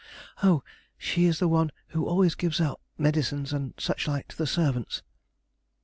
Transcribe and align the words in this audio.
"Oh, 0.41 0.63
she 0.97 1.25
is 1.25 1.37
the 1.37 1.47
one 1.47 1.69
who 1.89 2.07
always 2.07 2.33
gives 2.33 2.59
out 2.59 2.81
medicines 2.97 3.53
and 3.53 3.75
such 3.77 4.07
like 4.07 4.27
to 4.29 4.35
the 4.37 4.47
servants." 4.47 5.03